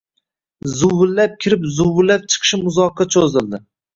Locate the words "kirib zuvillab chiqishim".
1.45-2.65